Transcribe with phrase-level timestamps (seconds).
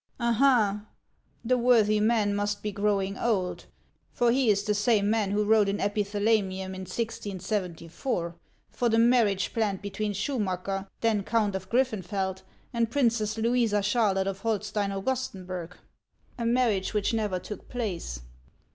[0.19, 0.85] "Ah, ha!
[1.45, 3.67] The worthy man must be growing old,
[4.11, 8.33] for lie is the same man who wrote an epithalamium in 1074,
[8.71, 12.41] for the marriage planned between Schumacker, then Count of Griffenfeld,
[12.73, 15.69] and Princess Louisa Charlotte of Holstein Augustenbuvi'—
[16.39, 18.21] a marriage which never took place.